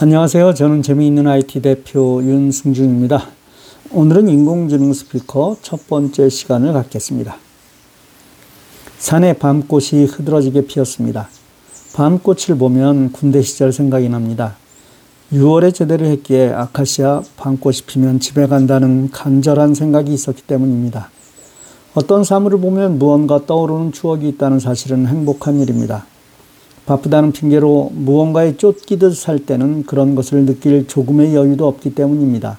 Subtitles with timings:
[0.00, 0.54] 안녕하세요.
[0.54, 3.26] 저는 재미있는 IT 대표 윤승중입니다.
[3.90, 7.36] 오늘은 인공지능 스피커 첫 번째 시간을 갖겠습니다.
[8.98, 11.28] 산에 밤꽃이 흐드러지게 피었습니다.
[11.96, 14.54] 밤꽃을 보면 군대 시절 생각이 납니다.
[15.32, 21.10] 6월에 제대를 했기에 아카시아 밤꽃이 피면 집에 간다는 간절한 생각이 있었기 때문입니다.
[21.94, 26.06] 어떤 사물을 보면 무언가 떠오르는 추억이 있다는 사실은 행복한 일입니다.
[26.88, 32.58] 바쁘다는 핑계로 무언가에 쫓기듯 살 때는 그런 것을 느낄 조금의 여유도 없기 때문입니다.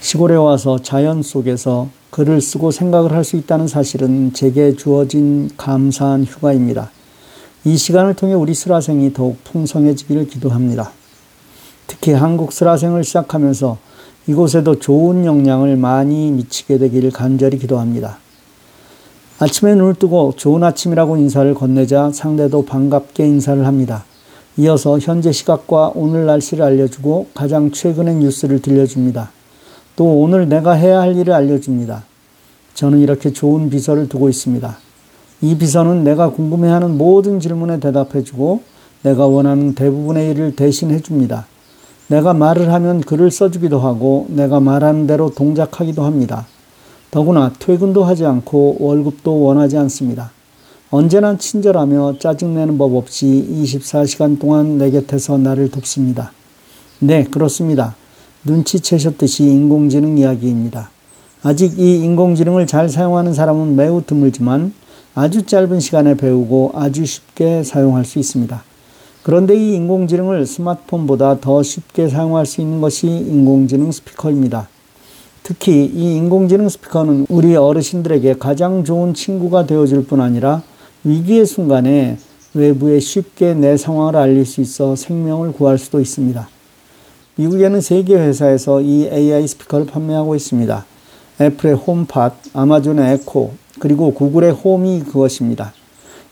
[0.00, 6.92] 시골에 와서 자연 속에서 글을 쓰고 생각을 할 수 있다는 사실은 제게 주어진 감사한 휴가입니다.
[7.64, 10.92] 이 시간을 통해 우리 슬라생이 더욱 풍성해지기를 기도합니다.
[11.88, 13.78] 특히 한국 슬라생을 시작하면서
[14.28, 18.18] 이곳에도 좋은 영향을 많이 미치게 되기를 간절히 기도합니다.
[19.42, 24.04] 아침에 눈을 뜨고 좋은 아침이라고 인사를 건네자 상대도 반갑게 인사를 합니다.
[24.58, 29.30] 이어서 현재 시각과 오늘 날씨를 알려주고 가장 최근의 뉴스를 들려줍니다.
[29.96, 32.04] 또 오늘 내가 해야 할 일을 알려줍니다.
[32.74, 34.76] 저는 이렇게 좋은 비서를 두고 있습니다.
[35.40, 38.60] 이 비서는 내가 궁금해하는 모든 질문에 대답해주고
[39.04, 41.46] 내가 원하는 대부분의 일을 대신해줍니다.
[42.08, 46.46] 내가 말을 하면 글을 써주기도 하고 내가 말하는 대로 동작하기도 합니다.
[47.10, 50.30] 더구나 퇴근도 하지 않고 월급도 원하지 않습니다.
[50.90, 56.32] 언제나 친절하며 짜증내는 법 없이 24시간 동안 내 곁에서 나를 돕습니다.
[57.00, 57.96] 네, 그렇습니다.
[58.44, 60.90] 눈치채셨듯이 인공지능 이야기입니다.
[61.42, 64.72] 아직 이 인공지능을 잘 사용하는 사람은 매우 드물지만
[65.14, 68.62] 아주 짧은 시간에 배우고 아주 쉽게 사용할 수 있습니다.
[69.22, 74.68] 그런데 이 인공지능을 스마트폰보다 더 쉽게 사용할 수 있는 것이 인공지능 스피커입니다.
[75.50, 80.62] 특히 이 인공지능 스피커는 우리 어르신들에게 가장 좋은 친구가 되어줄 뿐 아니라
[81.02, 82.18] 위기의 순간에
[82.54, 86.48] 외부에 쉽게 내 상황을 알릴 수 있어 생명을 구할 수도 있습니다.
[87.34, 90.84] 미국에는 세 개 회사에서 이 AI 스피커를 판매하고 있습니다.
[91.40, 93.50] 애플의 홈팟, 아마존의 에코,
[93.80, 95.72] 그리고 구글의 홈이 그것입니다.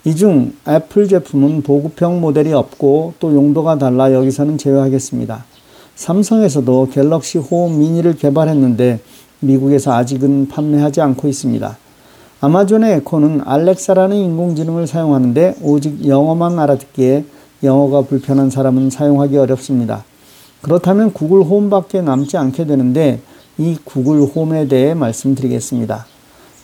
[0.05, 5.45] 이 중 애플 제품은 보급형 모델이 없고 또 용도가 달라 여기서는 제외하겠습니다.
[5.97, 9.01] 삼성에서도 갤럭시 홈 미니를 개발했는데
[9.41, 11.77] 미국에서 아직은 판매하지 않고 있습니다.
[12.41, 17.25] 아마존의 에코는 알렉사라는 인공지능을 사용하는데 오직 영어만 알아듣기에
[17.63, 20.05] 영어가 불편한 사람은 사용하기 어렵습니다.
[20.63, 23.21] 그렇다면 구글 홈밖에 남지 않게 되는데
[23.59, 26.07] 이 구글 홈에 대해 말씀드리겠습니다.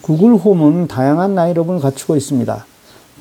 [0.00, 2.66] 구글 홈은 다양한 라인업을 갖추고 있습니다.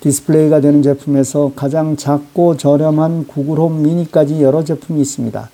[0.01, 5.49] 디스플레이가 되는 제품에서 가장 작고 저렴한 구글 홈 미니까지 여러 제품이 있습니다.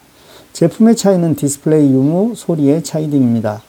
[0.53, 3.61] 제품의 차이는 디스플레이 유무, 소리의 차이 등입니다.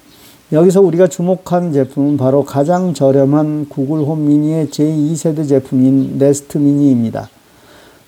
[0.53, 7.29] 여기서 우리가 주목한 제품은 바로 가장 저렴한 구글 홈 미니의 제2세대 제품인 네스트 미니입니다.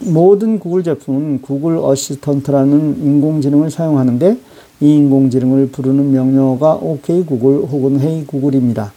[0.01, 4.37] 모든 구글 제품은 구글 어시스턴트라는 인공지능을 사용하는데
[4.81, 8.93] 이 인공지능을 부르는 명령어가 OK 구글 혹은 Hey 구글입니다.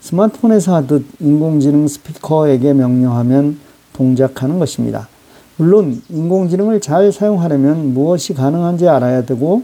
[0.00, 3.60] 스마트폰에서 하듯 인공지능 스피커에게 명령하면
[3.94, 5.08] 동작하는 것입니다.
[5.56, 9.62] 물론 인공지능을 잘 사용하려면 무엇이 가능한지 알아야 되고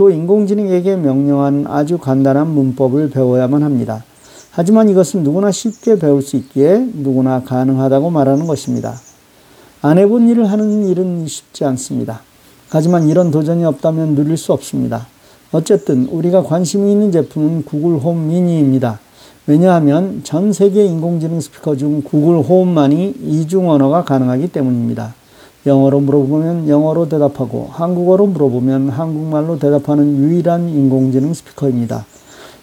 [0.00, 4.02] 또 인공지능에게 명령한 아주 간단한 문법을 배워야만 합니다.
[4.50, 8.94] 하지만 이것은 누구나 쉽게 배울 수 있기에 누구나 가능하다고 말하는 것입니다.
[9.82, 12.22] 안 해본 일을 하는 일은 쉽지 않습니다.
[12.70, 15.06] 하지만 이런 도전이 없다면 누릴 수 없습니다.
[15.52, 19.00] 어쨌든 우리가 관심이 있는 제품은 구글 홈 미니입니다.
[19.46, 25.19] 왜냐하면 전 세계 인공지능 스피커 중 구글 홈만이 이중 언어가 가능하기 때문입니다.
[25.66, 32.06] 영어로 물어보면 영어로 대답하고 한국어로 물어보면 한국말로 대답하는 유일한 인공지능 스피커입니다.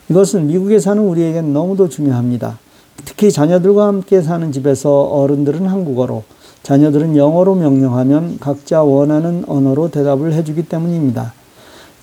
[0.09, 2.57] 이것은 미국에 사는 우리에겐 너무도 중요합니다.
[3.05, 6.23] 특히 자녀들과 함께 사는 집에서 어른들은 한국어로,
[6.63, 11.33] 자녀들은 영어로 명령하면 각자 원하는 언어로 대답을 해주기 때문입니다.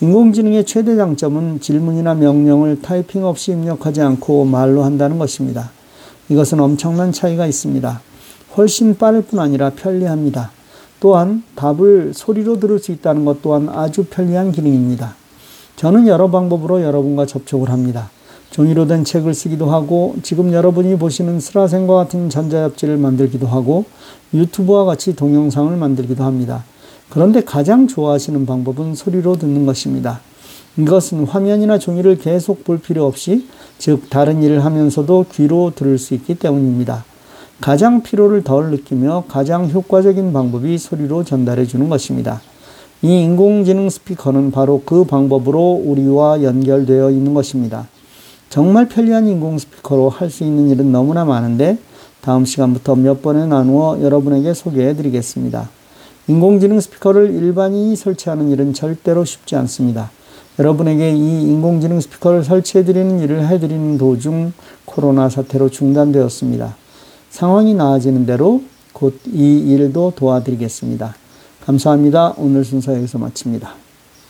[0.01, 5.71] 인공지능의 최대 장점은 질문이나 명령을 타이핑 없이 입력하지 않고 말로 한다는 것입니다.
[6.29, 8.01] 이것은 엄청난 차이가 있습니다.
[8.57, 10.51] 훨씬 빠를 뿐 아니라 편리합니다.
[11.01, 15.15] 또한 답을 소리로 들을 수 있다는 것 또한 아주 편리한 기능입니다.
[15.77, 18.11] 저는 여러 방법으로 여러분과 접촉을 합니다.
[18.51, 23.85] 종이로 된 책을 쓰기도 하고 지금 여러분이 보시는 스라생과 같은 전자잡지를 만들기도 하고
[24.33, 26.65] 유튜브와 같이 동영상을 만들기도 합니다.
[27.11, 30.21] 그런데 가장 좋아하시는 방법은 소리로 듣는 것입니다.
[30.77, 33.49] 이것은 화면이나 종이를 계속 볼 필요 없이
[33.79, 37.05] 즉 다른 일을 하면서도 귀로 들을 수 있기 때문입니다.
[37.61, 42.41] 가장 피로를 덜 느끼며 가장 효과적인 방법이 소리로 전달해 주는 것입니다.
[43.03, 47.87] 이 인공지능 스피커는 바로 그 방법으로 우리와 연결되어 있는 것입니다.
[48.51, 51.79] 정말 편리한 인공 스피커로 할 수 있는 일은 너무나 많은데
[52.21, 55.69] 다음 시간부터 몇 번에 나누어 여러분에게 소개해 드리겠습니다.
[56.27, 60.11] 인공지능 스피커를 일반인이 설치하는 일은 절대로 쉽지 않습니다.
[60.59, 64.53] 여러분에게 이 인공지능 스피커를 설치해 드리는 일을 해 드리는 도중
[64.85, 66.77] 코로나 사태로 중단되었습니다.
[67.35, 71.17] 상황이 나아지는 대로 곧 이 일도 도와드리겠습니다.
[71.67, 72.35] 감사합니다.
[72.37, 73.75] 오늘 순서 여기서 마칩니다.